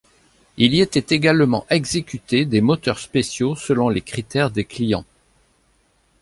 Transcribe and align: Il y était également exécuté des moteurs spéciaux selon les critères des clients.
Il 0.57 0.73
y 0.73 0.81
était 0.81 1.13
également 1.13 1.67
exécuté 1.69 2.45
des 2.45 2.59
moteurs 2.59 2.97
spéciaux 2.97 3.55
selon 3.55 3.87
les 3.87 4.01
critères 4.01 4.49
des 4.49 4.65
clients. 4.65 5.05